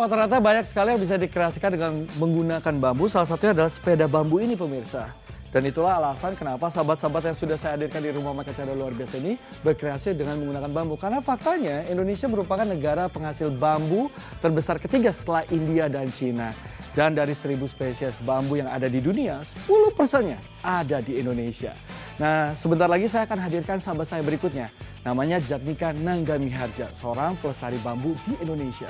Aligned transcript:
Wah 0.00 0.08
ternyata 0.08 0.40
banyak 0.40 0.64
sekali 0.64 0.96
yang 0.96 1.02
bisa 1.04 1.20
dikreasikan 1.20 1.76
dengan 1.76 2.08
menggunakan 2.16 2.72
bambu. 2.72 3.04
Salah 3.12 3.28
satunya 3.28 3.52
adalah 3.52 3.68
sepeda 3.68 4.08
bambu 4.08 4.40
ini 4.40 4.56
pemirsa. 4.56 5.12
Dan 5.52 5.68
itulah 5.68 6.00
alasan 6.00 6.32
kenapa 6.32 6.72
sahabat-sahabat 6.72 7.28
yang 7.28 7.36
sudah 7.36 7.60
saya 7.60 7.76
hadirkan 7.76 8.00
di 8.00 8.08
rumah 8.08 8.32
makan 8.32 8.48
cara 8.48 8.72
luar 8.72 8.96
biasa 8.96 9.20
ini 9.20 9.36
berkreasi 9.60 10.16
dengan 10.16 10.40
menggunakan 10.40 10.72
bambu. 10.72 10.96
Karena 10.96 11.20
faktanya 11.20 11.84
Indonesia 11.84 12.32
merupakan 12.32 12.64
negara 12.64 13.12
penghasil 13.12 13.52
bambu 13.52 14.08
terbesar 14.40 14.80
ketiga 14.80 15.12
setelah 15.12 15.44
India 15.52 15.84
dan 15.92 16.08
Cina. 16.08 16.56
Dan 16.96 17.12
dari 17.12 17.36
seribu 17.36 17.68
spesies 17.68 18.16
bambu 18.24 18.56
yang 18.56 18.72
ada 18.72 18.88
di 18.88 19.04
dunia, 19.04 19.44
10 19.44 19.92
persennya 19.92 20.40
ada 20.64 21.04
di 21.04 21.20
Indonesia. 21.20 21.76
Nah 22.16 22.56
sebentar 22.56 22.88
lagi 22.88 23.04
saya 23.04 23.28
akan 23.28 23.36
hadirkan 23.36 23.76
sahabat 23.76 24.08
saya 24.08 24.24
berikutnya. 24.24 24.72
Namanya 25.04 25.44
Jatnika 25.44 25.92
Nanggami 25.92 26.48
Harja, 26.48 26.88
seorang 26.96 27.36
pelestari 27.36 27.76
bambu 27.84 28.16
di 28.24 28.32
Indonesia. 28.40 28.88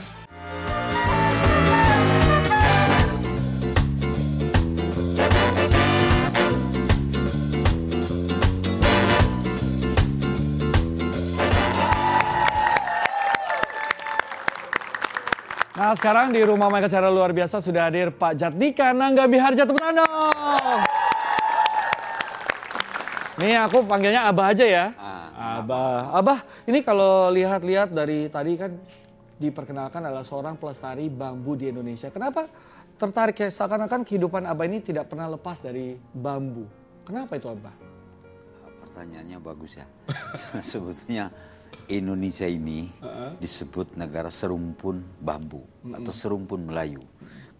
Nah 15.80 15.96
sekarang 15.96 16.28
di 16.28 16.44
rumah 16.44 16.68
mereka 16.68 16.92
cara 16.92 17.08
luar 17.08 17.32
biasa 17.32 17.64
sudah 17.64 17.88
hadir 17.88 18.12
Pak 18.12 18.36
Jatnika 18.36 18.92
Nanggami 18.92 19.40
Harja 19.40 19.64
tepuk 19.64 19.80
tangan 19.80 20.04
dong. 20.04 20.80
Nih 23.40 23.56
aku 23.56 23.80
panggilnya 23.88 24.28
Abah 24.28 24.52
aja 24.52 24.68
ya. 24.68 24.92
Abah, 25.32 26.12
Abah 26.12 26.45
ini 26.68 26.84
kalau 26.84 27.32
lihat-lihat 27.32 27.96
dari 27.96 28.28
tadi 28.28 28.60
kan 28.60 28.76
diperkenalkan 29.40 30.04
adalah 30.04 30.20
seorang 30.20 30.60
pelestari 30.60 31.09
bambu 31.09 31.56
di 31.56 31.72
Indonesia. 31.72 32.12
Kenapa 32.12 32.44
tertarik 33.00 33.40
ya 33.40 33.48
seakan-akan 33.48 34.04
kehidupan 34.04 34.44
Abah 34.52 34.68
ini 34.68 34.84
tidak 34.84 35.09
pernah 35.09 35.32
lepas 35.32 35.65
dari 35.65 35.96
bambu. 35.96 36.68
Kenapa 37.09 37.40
itu 37.40 37.48
Abah? 37.48 37.72
Pertanyaannya 38.84 39.40
bagus 39.40 39.80
ya. 39.80 39.88
Sebetulnya 40.76 41.32
Indonesia 41.91 42.46
ini 42.46 42.87
disebut 43.43 43.99
negara 43.99 44.30
serumpun 44.30 45.02
bambu 45.19 45.66
atau 45.91 46.13
serumpun 46.15 46.71
Melayu. 46.71 47.02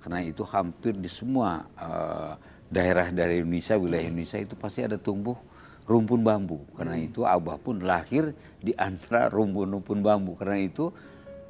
Karena 0.01 0.25
itu 0.25 0.47
hampir 0.49 0.97
di 0.97 1.11
semua 1.11 1.67
eh, 1.77 2.33
daerah 2.71 3.11
dari 3.11 3.43
Indonesia, 3.43 3.77
wilayah 3.77 4.07
Indonesia 4.09 4.39
itu 4.39 4.55
pasti 4.55 4.87
ada 4.87 4.97
tumbuh 4.97 5.37
rumpun 5.85 6.23
bambu. 6.23 6.63
Karena 6.79 6.97
itu 6.97 7.27
Abah 7.27 7.59
pun 7.59 7.83
lahir 7.83 8.33
di 8.63 8.73
antara 8.79 9.27
rumpun-rumpun 9.29 10.01
bambu. 10.01 10.39
Karena 10.39 10.63
itu 10.63 10.95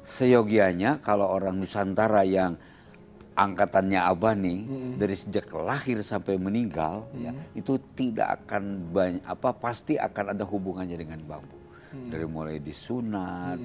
seyogianya 0.01 0.99
kalau 0.99 1.29
orang 1.29 1.61
Nusantara 1.61 2.25
yang 2.25 2.57
angkatannya 3.37 4.01
Abah 4.01 4.35
nih 4.35 4.59
dari 4.99 5.15
sejak 5.15 5.47
lahir 5.55 6.03
sampai 6.03 6.35
meninggal 6.35 7.07
ya 7.15 7.31
itu 7.55 7.79
tidak 7.95 8.43
akan 8.43 8.91
banyak 8.91 9.23
apa 9.23 9.55
pasti 9.55 9.95
akan 9.95 10.35
ada 10.35 10.43
hubungannya 10.43 10.97
dengan 10.99 11.21
bambu. 11.23 11.60
Dari 11.91 12.25
mulai 12.25 12.63
disunat 12.63 13.59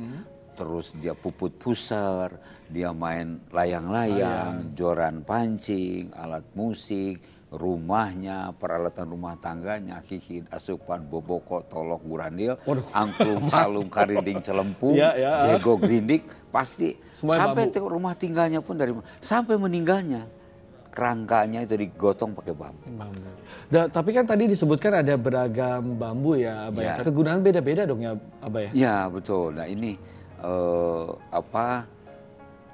terus 0.57 0.97
dia 0.97 1.13
puput 1.13 1.53
pusar, 1.61 2.33
dia 2.67 2.89
main 2.91 3.45
layang-layang, 3.53 4.73
joran 4.73 5.21
pancing, 5.21 6.09
alat 6.17 6.49
musik, 6.57 7.21
rumahnya, 7.53 8.51
peralatan 8.57 9.07
rumah 9.07 9.37
tangganya, 9.37 10.01
hihid, 10.01 10.49
asupan, 10.49 11.05
boboko, 11.07 11.63
tolok, 11.69 12.03
gurandil, 12.03 12.57
angklung, 12.91 13.47
salung, 13.53 13.93
karinding, 13.93 14.41
celempu, 14.41 14.97
Ya, 14.97 15.13
ya. 15.15 15.55
jego, 15.55 15.77
grindik, 15.77 16.25
pasti 16.49 16.97
Semuanya 17.13 17.53
sampai 17.53 17.65
rumah 17.77 18.17
tinggalnya 18.17 18.65
pun 18.65 18.81
dari 18.81 18.97
sampai 19.21 19.61
meninggalnya 19.61 20.25
kerangkanya 20.97 21.61
itu 21.69 21.77
digotong 21.77 22.33
pakai 22.33 22.57
bambu. 22.57 22.89
Bambu. 22.97 23.29
Da- 23.69 23.93
tapi 23.93 24.17
kan 24.17 24.25
tadi 24.25 24.49
disebutkan 24.49 25.05
ada 25.05 25.13
beragam 25.21 26.01
bambu 26.01 26.41
ya 26.41 26.73
Abah 26.73 26.81
ya. 26.81 26.93
Ya. 26.97 27.05
Kegunaan 27.05 27.45
beda-beda 27.45 27.85
dong 27.85 28.01
ya 28.01 28.17
Abah 28.41 28.61
ya. 28.65 28.71
Ya 28.73 28.97
betul. 29.13 29.53
Nah 29.53 29.69
ini 29.69 30.01
eh, 30.41 31.07
apa 31.29 31.85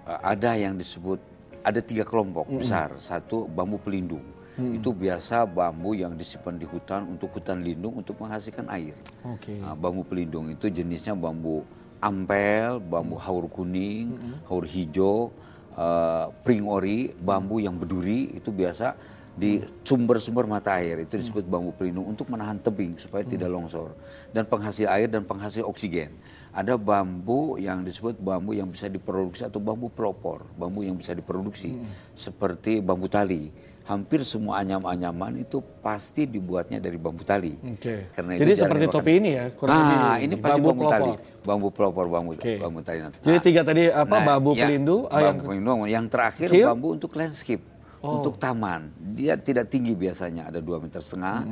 eh, 0.07 0.21
ada 0.23 0.55
yang 0.55 0.79
disebut 0.79 1.19
ada 1.67 1.83
tiga 1.83 2.07
kelompok 2.07 2.47
besar. 2.47 2.95
Satu 3.03 3.51
bambu 3.51 3.83
pelindung. 3.83 4.23
Itu 4.53 4.93
biasa 4.93 5.49
bambu 5.49 5.97
yang 5.97 6.15
disimpan 6.15 6.61
di 6.61 6.69
hutan 6.69 7.09
untuk 7.09 7.33
hutan 7.35 7.65
lindung 7.65 7.99
untuk 7.99 8.21
menghasilkan 8.21 8.69
air. 8.69 8.93
Oke. 9.25 9.57
Nah, 9.59 9.73
bambu 9.73 10.05
pelindung 10.05 10.53
itu 10.53 10.69
jenisnya 10.69 11.17
bambu 11.17 11.65
ampel, 11.99 12.77
bambu 12.79 13.17
haur 13.17 13.49
kuning, 13.49 14.13
haur 14.45 14.69
hijau, 14.69 15.33
eh, 15.77 16.27
pring 16.45 16.65
ori, 16.65 17.11
bambu 17.13 17.61
yang 17.61 17.77
berduri 17.77 18.37
itu 18.37 18.53
biasa 18.53 18.95
di 19.33 19.65
sumber-sumber 19.85 20.45
mata 20.45 20.77
air. 20.77 21.05
Itu 21.05 21.17
disebut 21.17 21.49
bambu 21.49 21.73
pelindung 21.73 22.13
untuk 22.13 22.29
menahan 22.29 22.61
tebing 22.61 23.01
supaya 23.01 23.25
tidak 23.25 23.49
longsor. 23.49 23.97
Dan 24.31 24.45
penghasil 24.45 24.87
air 24.89 25.09
dan 25.09 25.25
penghasil 25.25 25.65
oksigen. 25.65 26.13
Ada 26.53 26.77
bambu 26.77 27.57
yang 27.57 27.81
disebut 27.81 28.21
bambu 28.21 28.53
yang 28.53 28.69
bisa 28.69 28.85
diproduksi 28.85 29.49
atau 29.49 29.57
bambu 29.57 29.89
pelopor, 29.89 30.45
bambu 30.61 30.85
yang 30.85 31.01
bisa 31.01 31.17
diproduksi. 31.17 31.73
Seperti 32.13 32.85
bambu 32.85 33.09
tali. 33.09 33.49
Hampir 33.83 34.23
semua 34.23 34.63
anyam-anyaman 34.63 35.43
itu 35.43 35.59
pasti 35.83 36.23
dibuatnya 36.23 36.79
dari 36.79 36.95
bambu 36.95 37.27
tali. 37.27 37.59
Oke. 37.59 38.15
Karena 38.15 38.39
Jadi 38.39 38.51
itu 38.55 38.61
seperti 38.63 38.85
topi 38.87 39.13
ini 39.19 39.31
ya, 39.35 39.45
kurang 39.51 39.75
Nah, 39.75 40.15
ini 40.23 40.35
pasti 40.39 40.61
bambu 40.63 40.71
bambu, 40.71 40.85
tali, 40.87 41.13
bambu 41.43 41.69
pelopor, 41.75 42.07
bambu 42.07 42.33
Oke. 42.39 42.63
bambu 42.63 42.81
tali. 42.87 42.99
Nah, 43.03 43.11
Jadi 43.11 43.39
tiga 43.43 43.61
tadi 43.67 43.91
apa 43.91 44.17
nah, 44.23 44.27
bambu 44.39 44.55
ya, 44.55 44.71
pelindung, 44.71 45.11
ah, 45.11 45.19
yang 45.19 45.35
bambu 45.35 45.47
pelindung. 45.51 45.81
Yang 45.91 46.07
terakhir 46.15 46.49
Kecil? 46.55 46.67
bambu 46.71 46.89
untuk 46.95 47.11
landscape, 47.19 47.65
untuk 47.99 48.35
taman. 48.39 48.95
Dia 49.19 49.35
tidak 49.35 49.67
tinggi 49.67 49.99
biasanya, 49.99 50.47
ada 50.47 50.63
dua 50.63 50.79
meter 50.79 51.03
setengah. 51.03 51.43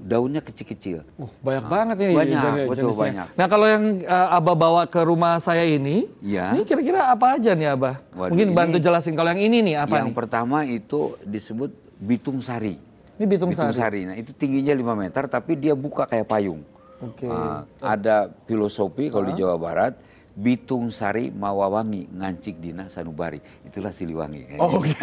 Daunnya 0.00 0.40
kecil-kecil. 0.40 1.04
Uh, 1.14 1.28
banyak 1.40 1.64
banget 1.66 1.96
ini 2.00 2.12
Banyak, 2.12 2.32
jenis- 2.34 2.68
betul, 2.68 2.76
jenisnya. 2.88 3.04
banyak. 3.04 3.26
Nah 3.34 3.46
kalau 3.46 3.66
yang 3.66 3.84
uh, 4.00 4.28
Abah 4.32 4.56
bawa 4.56 4.82
ke 4.84 5.00
rumah 5.00 5.36
saya 5.36 5.62
ini, 5.62 6.08
Iya. 6.18 6.56
ini 6.56 6.64
kira-kira 6.64 7.06
apa 7.06 7.36
aja 7.36 7.52
nih 7.52 7.68
Abah? 7.70 8.00
Waduh, 8.10 8.32
Mungkin 8.32 8.48
ini- 8.48 8.56
bantu 8.56 8.76
jelasin. 8.78 9.12
Kalau 9.12 9.28
yang 9.28 9.42
ini 9.42 9.60
nih 9.62 9.76
apa 9.78 10.00
yang 10.00 10.08
nih? 10.08 10.16
pertama 10.16 10.62
itu 10.62 11.00
disebut 11.22 11.68
bitung 11.96 12.40
sari. 12.40 12.80
Ini 13.14 13.24
bitung 13.24 13.52
sari. 13.52 14.04
Nah, 14.04 14.16
itu 14.16 14.32
tingginya 14.32 14.72
5 14.72 14.96
meter 14.96 15.22
tapi 15.26 15.52
dia 15.54 15.76
buka 15.76 16.04
kayak 16.04 16.24
payung. 16.24 16.64
Oke. 16.98 17.24
Ah, 17.24 17.64
ada 17.78 18.28
filosofi 18.44 19.08
kalau 19.08 19.24
di 19.24 19.34
Jawa 19.34 19.56
Barat 19.56 19.96
Bitung 20.30 20.88
Sari 20.88 21.28
Mawawangi 21.28 22.08
Ngancik 22.08 22.56
Dina 22.56 22.86
Sanubari 22.86 23.36
itulah 23.62 23.88
Siliwangi. 23.90 24.56
Oke. 24.56 24.96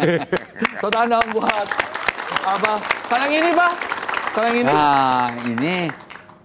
Tangan 0.80 1.06
dong 1.08 1.28
buat 1.32 1.66
Abah. 2.40 2.78
Kalau 3.06 3.24
yang 3.24 3.34
ini 3.36 3.50
Pak? 3.52 3.72
Kalau 4.38 4.54
yang 4.54 4.62
ini? 4.62 4.70
Nah 4.70 5.28
ini 5.50 5.74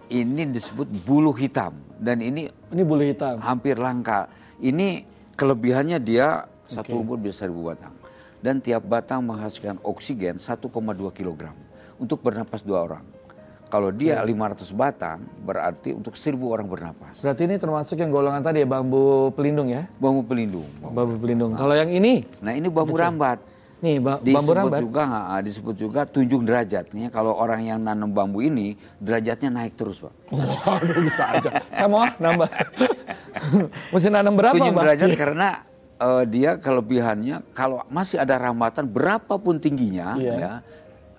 ini 0.09 0.41
disebut 0.49 0.89
bulu 1.05 1.29
hitam 1.29 1.77
dan 2.01 2.25
ini 2.25 2.49
Ini 2.73 2.81
bulu 2.81 3.05
hitam. 3.05 3.37
hampir 3.37 3.77
langka. 3.77 4.33
Ini 4.57 5.05
kelebihannya 5.37 6.01
dia 6.01 6.49
satu 6.65 6.97
rumput 6.97 7.21
bisa 7.21 7.45
seribu 7.45 7.69
batang 7.69 7.93
dan 8.41 8.57
tiap 8.65 8.81
batang 8.89 9.21
menghasilkan 9.21 9.77
oksigen 9.85 10.41
1,2 10.41 10.57
kg 11.13 11.53
untuk 12.01 12.17
bernapas 12.25 12.65
dua 12.65 12.81
orang. 12.81 13.05
Kalau 13.69 13.93
dia 13.93 14.17
500 14.25 14.73
batang 14.73 15.21
berarti 15.45 15.93
untuk 15.93 16.17
1000 16.17 16.37
orang 16.45 16.65
bernapas. 16.65 17.21
Berarti 17.21 17.45
ini 17.45 17.61
termasuk 17.61 17.97
yang 18.01 18.09
golongan 18.09 18.41
tadi 18.41 18.65
ya 18.65 18.67
bambu 18.69 19.29
pelindung 19.37 19.69
ya? 19.69 19.85
Bambu 20.01 20.25
pelindung. 20.25 20.65
Bambu 20.81 21.17
pelindung. 21.21 21.53
Kalau 21.53 21.77
yang 21.77 21.93
ini? 21.93 22.25
Nah 22.41 22.57
ini 22.57 22.69
bambu 22.73 22.97
rambat. 22.97 23.52
Nih 23.83 23.99
ba- 23.99 24.15
bambu 24.15 24.31
Disebut 24.31 24.55
rambat. 24.55 24.79
juga 24.79 25.03
ah, 25.27 25.41
disebut 25.43 25.75
juga 25.75 26.01
tunjung 26.03 26.41
derajat. 26.41 26.95
Nih, 26.95 27.11
kalau 27.11 27.35
orang 27.35 27.61
yang 27.61 27.77
nanam 27.77 28.07
bambu 28.07 28.39
ini 28.39 28.73
derajatnya 28.97 29.51
naik 29.51 29.75
terus, 29.75 29.99
Pak. 29.99 30.13
Waduh 30.31 31.03
bisa 31.03 31.23
aja. 31.29 31.49
Saya 31.67 31.87
mau 31.87 31.99
ah, 31.99 32.15
nambah. 32.15 32.47
Mesti 33.91 34.07
nanam 34.07 34.33
berapa 34.33 34.55
tunjung 34.55 34.71
Bang? 34.71 34.87
derajat 34.87 35.09
karena 35.13 35.47
eh, 35.99 36.23
dia 36.25 36.55
kelebihannya 36.55 37.43
kalau 37.51 37.83
masih 37.87 38.17
ada 38.17 38.39
rambatan 38.39 38.87
berapapun 38.87 39.59
tingginya 39.59 40.15
Iya. 40.15 40.33
ya 40.33 40.53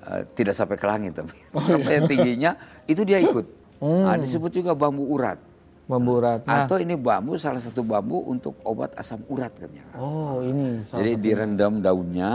eh, 0.05 0.23
tidak 0.33 0.53
sampai 0.53 0.75
ke 0.75 0.87
langit 0.87 1.13
tapi 1.13 1.37
berapa 1.53 1.85
yang 1.87 2.07
tingginya 2.09 2.51
itu 2.87 3.03
dia 3.03 3.21
ikut. 3.21 3.45
Hmm. 3.77 4.09
Nah, 4.09 4.17
disebut 4.17 4.49
juga 4.51 4.73
bambu 4.73 5.05
urat. 5.07 5.37
Bambu 5.85 6.17
urat. 6.17 6.41
Nah, 6.43 6.65
Atau 6.65 6.81
ini 6.81 6.97
bambu 6.97 7.37
salah 7.37 7.61
satu 7.61 7.85
bambu 7.85 8.17
untuk 8.25 8.57
obat 8.65 8.97
asam 8.97 9.21
urat 9.29 9.53
katanya. 9.53 9.85
oh 9.95 10.41
ini. 10.41 10.81
salah 10.81 11.05
Jadi 11.05 11.13
satu. 11.13 11.21
direndam 11.21 11.73
daunnya 11.79 12.33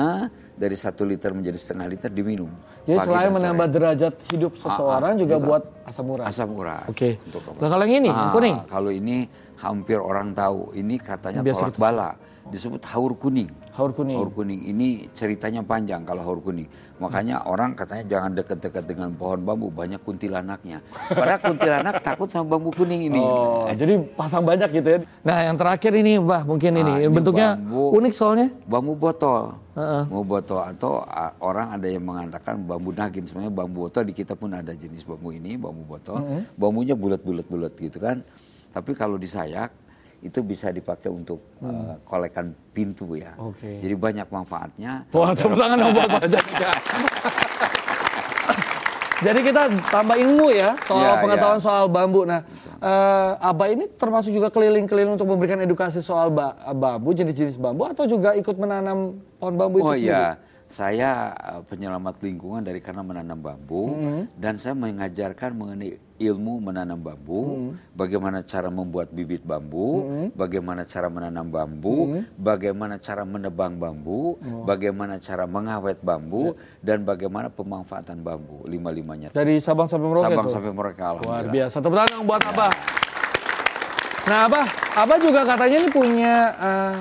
dari 0.54 0.78
satu 0.78 1.02
liter 1.02 1.34
menjadi 1.34 1.58
setengah 1.58 1.90
liter 1.90 2.10
diminum. 2.10 2.54
Jadi 2.86 2.98
selain 3.00 3.10
dan 3.10 3.26
sore. 3.26 3.38
menambah 3.42 3.68
derajat 3.70 4.14
hidup 4.30 4.54
seseorang 4.54 5.14
juga, 5.18 5.36
juga 5.36 5.48
buat 5.50 5.64
asam 5.84 6.06
urat. 6.08 6.26
asam 6.26 6.50
urat. 6.52 6.86
Oke. 6.86 7.18
Obat. 7.18 7.58
Nah 7.58 7.68
kalau 7.68 7.84
yang 7.84 7.98
ini, 7.98 8.08
yang 8.08 8.22
Ah, 8.22 8.30
kuning. 8.30 8.58
Kalau 8.64 8.92
ini 8.92 9.18
hampir 9.58 9.98
orang 9.98 10.30
tahu. 10.32 10.60
Ini 10.72 10.96
katanya 11.00 11.42
Biasa 11.42 11.58
tolak 11.60 11.74
gitu. 11.74 11.82
bala. 11.82 12.10
Disebut 12.48 12.82
haur 12.88 13.14
kuning. 13.14 13.50
Haur 13.80 13.96
kuning. 13.96 14.20
Haur 14.20 14.28
kuning 14.30 14.60
ini 14.62 15.08
ceritanya 15.10 15.64
panjang 15.64 16.04
kalau 16.04 16.20
haur 16.20 16.44
kuning. 16.44 16.68
Makanya 17.00 17.48
orang 17.48 17.72
katanya 17.72 18.04
jangan 18.12 18.36
dekat-dekat 18.36 18.84
dengan 18.84 19.16
pohon 19.16 19.40
bambu, 19.40 19.72
banyak 19.72 20.04
kuntilanaknya. 20.04 20.84
Padahal 21.08 21.40
kuntilanak 21.40 21.96
takut 22.06 22.28
sama 22.28 22.60
bambu 22.60 22.76
kuning 22.76 23.08
ini. 23.08 23.24
Oh, 23.24 23.72
jadi 23.72 24.04
pasang 24.14 24.44
banyak 24.44 24.68
gitu 24.76 24.88
ya. 24.92 25.00
Nah, 25.24 25.48
yang 25.48 25.56
terakhir 25.56 25.96
ini, 25.96 26.20
Mbah, 26.20 26.44
mungkin 26.44 26.76
ini, 26.76 26.92
Ah, 26.92 27.00
ini 27.00 27.08
bentuknya 27.08 27.56
bambu. 27.56 27.96
unik 27.96 28.12
soalnya. 28.12 28.48
Bambu 28.68 29.00
botol. 29.00 29.56
Heeh. 29.80 30.04
Bambu 30.12 30.26
botol 30.28 30.60
atau 30.60 30.92
orang 31.40 31.80
ada 31.80 31.88
yang 31.88 32.04
mengatakan 32.04 32.60
bambu 32.60 32.92
nagin. 32.92 33.24
Sebenarnya 33.24 33.56
bambu 33.56 33.88
botol 33.88 34.04
di 34.04 34.12
kita 34.12 34.36
pun 34.36 34.52
ada 34.52 34.76
jenis 34.76 35.08
bambu 35.08 35.32
ini, 35.32 35.56
bambu 35.56 35.88
botol. 35.88 36.20
Bambunya 36.60 37.00
bulat-bulat-bulat 37.00 37.80
gitu 37.80 38.04
kan. 38.04 38.20
Tapi 38.70 38.92
kalau 38.92 39.16
disayak 39.16 39.72
itu 40.20 40.40
bisa 40.42 40.68
dipakai 40.70 41.08
untuk 41.08 41.40
eh, 41.60 41.96
kolekan 42.04 42.52
pintu 42.70 43.16
ya. 43.16 43.32
Oke. 43.36 43.80
Jadi 43.80 43.96
banyak 43.96 44.28
manfaatnya. 44.28 45.08
Wah, 45.10 45.32
tepuk 45.32 45.56
tangan 45.56 45.78
dong 45.78 45.92
buat 45.94 46.12
Jaka. 46.22 46.72
Jadi 49.20 49.40
kita 49.44 49.62
tambah 49.90 50.16
ilmu 50.16 50.48
ya 50.50 50.80
soal 50.82 51.04
Ya, 51.06 51.20
pengetahuan 51.20 51.60
ya. 51.60 51.62
soal 51.62 51.86
bambu. 51.88 52.24
Nah, 52.24 52.40
eh, 52.80 53.32
Abah 53.42 53.68
ini 53.68 53.92
termasuk 53.92 54.32
juga 54.32 54.48
keliling-keliling 54.48 55.12
untuk 55.14 55.28
memberikan 55.28 55.60
edukasi 55.60 56.00
soal 56.00 56.28
ba- 56.30 56.56
bambu, 56.72 57.12
jenis-jenis 57.12 57.56
bambu 57.56 57.84
atau 57.86 58.08
juga 58.08 58.32
ikut 58.34 58.56
menanam 58.56 59.20
pohon 59.36 59.56
bambu 59.56 59.78
itu 59.78 59.86
Oh 59.86 59.92
sendiri? 59.92 60.08
iya, 60.10 60.40
saya 60.70 61.34
uh, 61.34 61.62
penyelamat 61.66 62.22
lingkungan 62.22 62.62
dari 62.62 62.78
karena 62.78 63.02
menanam 63.02 63.42
bambu 63.42 63.98
dan 64.38 64.54
saya 64.54 64.78
mengajarkan 64.78 65.58
mengenai 65.58 65.98
ilmu 66.20 66.60
menanam 66.60 67.00
bambu, 67.00 67.74
bagaimana 67.96 68.44
cara 68.44 68.68
membuat 68.68 69.10
bibit 69.10 69.40
bambu, 69.42 70.04
bagaimana 70.36 70.84
cara 70.84 71.08
menanam 71.08 71.48
bambu, 71.48 72.22
bagaimana 72.36 73.00
cara 73.00 73.24
menebang 73.24 73.80
bambu, 73.80 74.36
bagaimana 74.68 75.18
cara 75.18 75.48
mengawet 75.48 75.98
bambu 76.04 76.54
dan 76.84 77.08
bagaimana 77.08 77.48
pemanfaatan 77.48 78.20
bambu 78.20 78.68
lima-limanya. 78.68 79.32
Dari 79.32 79.64
Sabang 79.64 79.88
sampai 79.88 80.12
Merauke 80.12 80.28
Sabang 80.28 80.46
tuh? 80.46 80.54
sampai 80.54 80.72
Merauke 80.76 81.00
Luar 81.00 81.10
alhamdulillah. 81.16 81.54
biasa. 81.56 81.76
Tepuk 81.80 81.98
tangan 81.98 82.22
buat 82.28 82.42
Abah. 82.44 82.74
Nah, 84.28 84.40
Abah, 84.46 84.66
Abah 85.00 85.18
juga 85.18 85.42
katanya 85.48 85.78
ini 85.82 85.90
punya 85.90 86.36
eh, 86.60 86.96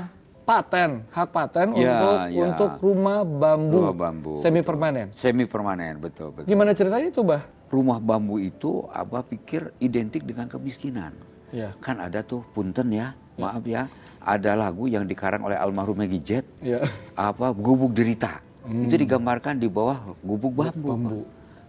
paten, 0.49 1.05
hak 1.13 1.29
paten 1.29 1.77
Ya, 1.77 1.93
untuk 1.93 2.17
ya. 2.33 2.41
untuk 2.49 2.71
rumah 2.81 3.21
bambu, 3.21 3.85
Rumah 3.85 3.95
bambu, 3.95 4.33
semi 4.41 4.65
betul. 4.65 4.69
permanen. 4.73 5.07
Semi 5.13 5.45
permanen, 5.45 6.01
betul 6.01 6.33
betul. 6.33 6.49
Gimana 6.49 6.73
ceritanya 6.73 7.13
itu, 7.13 7.21
Bah? 7.21 7.45
Rumah 7.69 8.01
bambu 8.01 8.41
itu 8.41 8.89
Abah 8.89 9.21
pikir 9.21 9.77
identik 9.77 10.25
dengan 10.25 10.49
kemiskinan. 10.49 11.13
Iya. 11.53 11.77
Kan 11.79 12.01
ada 12.01 12.25
tuh 12.25 12.41
punten 12.49 12.89
ya, 12.89 13.13
maaf 13.37 13.61
ya, 13.63 13.93
ada 14.19 14.57
lagu 14.57 14.89
yang 14.89 15.05
dikarang 15.05 15.45
oleh 15.45 15.53
almarhum 15.55 16.01
Maggie 16.01 16.17
Jet, 16.19 16.49
Iya. 16.65 16.89
apa 17.13 17.53
gubuk 17.53 17.93
derita. 17.93 18.41
Itu 18.65 18.97
digambarkan 18.97 19.57
di 19.57 19.69
bawah 19.69 20.17
gubuk 20.21 20.53
bambu. 20.55 20.89
bambu. 20.89 21.21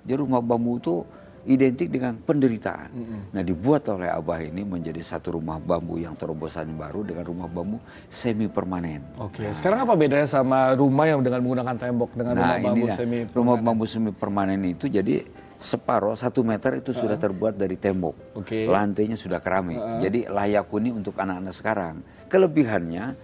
Jadi 0.04 0.16
rumah 0.16 0.40
bambu 0.40 0.80
itu 0.80 1.04
identik 1.48 1.88
dengan 1.88 2.20
penderitaan. 2.20 2.90
Nah 3.32 3.42
dibuat 3.44 3.88
oleh 3.92 4.12
Abah 4.12 4.44
ini 4.44 4.66
menjadi 4.68 5.00
satu 5.00 5.40
rumah 5.40 5.62
bambu 5.62 5.96
yang 5.96 6.18
terobosan 6.18 6.76
baru 6.76 7.06
dengan 7.08 7.24
rumah 7.24 7.48
bambu 7.48 7.80
semi 8.12 8.52
permanen. 8.52 9.04
Oke, 9.16 9.48
sekarang 9.56 9.88
apa 9.88 9.94
bedanya 9.96 10.28
sama 10.28 10.76
rumah 10.76 11.08
yang 11.08 11.24
dengan 11.24 11.40
menggunakan 11.44 11.76
tembok 11.78 12.12
dengan 12.18 12.34
rumah 12.36 12.56
Nah 12.56 12.64
bambu 12.64 12.86
ini 12.88 12.98
semi 12.98 13.20
rumah 13.30 13.56
bambu 13.56 13.86
semi 13.88 14.12
permanen 14.12 14.60
itu 14.68 14.92
jadi 14.92 15.24
separuh 15.60 16.16
satu 16.16 16.40
meter 16.48 16.80
itu 16.80 16.96
sudah 16.96 17.20
terbuat 17.20 17.60
dari 17.60 17.76
tembok. 17.76 18.40
Oke. 18.40 18.64
Lantainya 18.64 19.20
sudah 19.20 19.44
keramik. 19.44 19.80
Jadi 20.00 20.28
layak 20.28 20.72
huni 20.72 20.96
untuk 20.96 21.20
anak-anak 21.20 21.52
sekarang. 21.52 21.96
Kelebihannya 22.32 23.16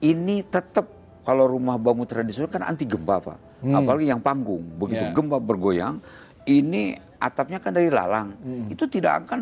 ini 0.00 0.44
tetap 0.44 0.88
kalau 1.20 1.48
rumah 1.48 1.76
bambu 1.76 2.04
tradisional 2.08 2.48
kan 2.48 2.64
anti 2.64 2.84
gempa 2.88 3.20
pak. 3.20 3.38
Apalagi 3.60 4.08
yang 4.08 4.24
panggung 4.24 4.64
begitu 4.80 5.04
Ya. 5.04 5.12
gempa 5.12 5.36
bergoyang 5.36 6.00
ini 6.46 6.94
atapnya 7.18 7.60
kan 7.60 7.74
dari 7.74 7.92
lalang. 7.92 8.32
Itu 8.70 8.88
tidak 8.88 9.26
akan 9.26 9.40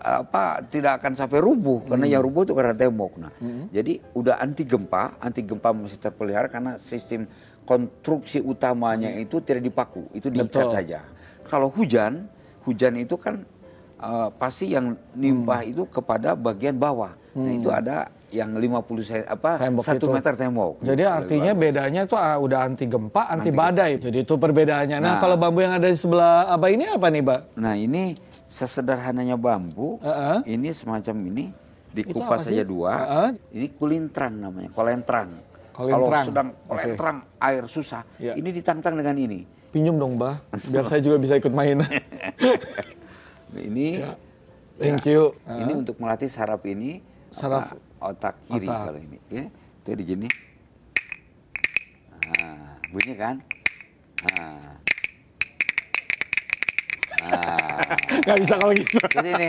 apa 0.00 0.64
tidak 0.72 0.96
akan 1.04 1.12
sampai 1.12 1.44
rubuh 1.44 1.84
karena 1.84 2.08
yang 2.08 2.24
rubuh 2.24 2.48
itu 2.48 2.56
karena 2.56 2.72
tembok. 2.72 3.20
Nah, 3.20 3.32
jadi 3.68 4.00
udah 4.16 4.40
anti 4.40 4.64
gempa, 4.64 5.20
anti 5.20 5.44
gempa 5.44 5.76
masih 5.76 6.00
terpelihara 6.00 6.48
karena 6.48 6.80
sistem 6.80 7.28
konstruksi 7.68 8.40
utamanya 8.40 9.12
itu 9.14 9.38
tidak 9.44 9.62
dipaku, 9.62 10.08
itu 10.16 10.32
diikat 10.32 10.64
Betul. 10.66 10.72
saja. 10.72 11.00
Kalau 11.44 11.68
hujan, 11.68 12.26
hujan 12.64 12.96
itu 12.96 13.14
kan 13.20 13.44
eh, 14.00 14.28
pasti 14.40 14.72
yang 14.72 14.96
nimpah 15.12 15.60
Hmm. 15.60 15.70
itu 15.76 15.82
kepada 15.84 16.32
bagian 16.32 16.80
bawah. 16.80 17.12
Nah, 17.36 17.52
itu 17.52 17.68
ada 17.68 18.08
yang 18.30 18.54
50 18.54 19.02
sen, 19.02 19.22
apa 19.24 19.58
Tembok 19.58 19.82
satu 19.82 20.06
itu. 20.06 20.14
meter 20.14 20.32
tembok. 20.34 20.78
Jadi 20.80 21.02
artinya 21.02 21.52
bedanya 21.52 22.06
itu 22.06 22.14
ah, 22.14 22.38
udah 22.38 22.58
anti 22.62 22.86
gempa, 22.86 23.26
anti 23.26 23.50
badai. 23.50 23.98
Jadi 23.98 24.22
itu 24.22 24.34
perbedaannya. 24.34 24.98
Nah, 24.98 25.14
Nah. 25.14 25.18
kalau 25.18 25.34
bambu 25.34 25.60
yang 25.60 25.74
ada 25.74 25.86
di 25.86 25.98
sebelah 25.98 26.46
Abah 26.46 26.70
ini 26.70 26.86
apa 26.86 27.06
nih, 27.06 27.20
Mbak? 27.20 27.40
Nah 27.58 27.74
ini 27.74 28.14
sesederhananya 28.46 29.34
bambu, 29.34 29.98
Heeh. 29.98 30.46
ini 30.48 30.70
semacam 30.70 31.16
ini 31.26 31.50
dikupas 31.90 32.42
apa 32.42 32.46
saja 32.46 32.62
dua. 32.62 32.90
Heeh. 32.94 33.28
Ini 33.52 33.66
kulintrang 33.74 34.34
namanya, 34.38 34.70
kolentrang. 34.70 35.28
Kalau 35.70 36.06
sedang 36.20 36.54
kolentrang 36.64 37.16
air 37.36 37.64
susah, 37.66 38.06
Ya. 38.16 38.36
ini 38.36 38.50
ditantang 38.50 38.94
dengan 38.94 39.16
ini. 39.16 39.42
Pinjam 39.70 39.96
dong, 39.96 40.14
Mbah. 40.14 40.38
Biar 40.70 40.86
saya 40.86 40.98
juga 40.98 41.18
bisa 41.18 41.34
ikut 41.34 41.50
main. 41.50 41.82
Ini, 43.50 43.88
Ya. 43.98 44.14
Thank 44.78 45.04
you. 45.04 45.36
ini 45.46 45.76
untuk 45.76 46.00
melatih 46.00 46.26
saraf 46.26 46.64
ini, 46.64 47.04
Saraf 47.28 47.76
apa, 47.76 47.89
otak 48.00 48.34
kiri 48.44 48.64
otak. 48.64 48.80
kalau 48.86 48.98
ini. 48.98 49.18
Itu 49.76 49.90
di 49.92 50.04
gini. 50.04 50.28
Nah, 52.10 52.80
bunyi 52.88 53.14
kan? 53.14 53.36
Nah. 54.26 54.76
Nah, 57.20 57.96
Gak 58.22 58.38
bisa 58.38 58.54
kalau 58.56 58.72
gitu. 58.72 58.96
terus 59.02 59.26
ini. 59.26 59.48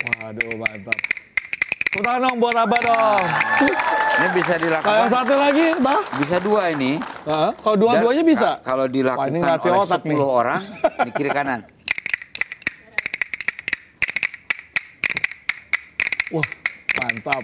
Waduh, 0.00 0.54
mantap. 0.56 0.98
Tepuk 1.82 2.00
tangan 2.00 2.20
dong 2.22 2.36
buat 2.38 2.54
Abah 2.56 2.80
dong. 2.80 3.24
Ini 4.12 4.28
bisa 4.30 4.54
Kalau 4.54 4.62
yang 4.62 4.62
dilakukan, 4.62 5.08
satu 5.10 5.34
lagi, 5.34 5.66
Mbah. 5.74 6.00
bisa 6.16 6.36
dua 6.38 6.62
ini. 6.70 6.92
Heeh, 7.00 7.50
Kalau 7.56 7.76
dua-duanya 7.76 8.22
bisa. 8.22 8.48
ka- 8.54 8.60
Kalau 8.64 8.86
dilakukan 8.86 9.18
Wah, 9.18 9.26
ini 9.26 9.38
oleh 9.40 9.80
otak 9.80 10.00
10 10.00 10.12
nih. 10.12 10.18
orang 10.20 10.62
di 11.00 11.10
kiri 11.10 11.30
kanan. 11.30 11.60
Wah, 16.30 16.46
mantap. 17.02 17.42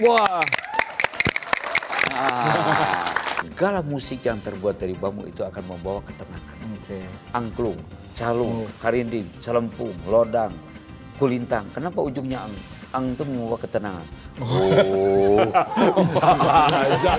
Wah, 0.00 0.40
Segala 3.40 3.84
musik 3.84 4.24
yang 4.24 4.40
terbuat 4.40 4.80
dari 4.80 4.96
bambu 4.96 5.28
itu 5.28 5.44
akan 5.44 5.64
membawa 5.68 6.00
ketenangan. 6.00 6.56
oke. 6.80 6.98
Angklung, 7.36 7.76
calung, 8.16 8.64
karinding, 8.80 9.28
celempung, 9.36 9.92
lodang, 10.08 10.56
kulintang. 11.20 11.68
Kenapa 11.76 12.00
ujungnya 12.00 12.40
ang? 12.40 12.54
Ang 12.96 13.04
itu 13.12 13.22
membawa 13.28 13.60
ketenangan. 13.60 14.06
Oh. 14.40 15.44
Bisa 16.00 16.24
aja. 16.40 17.14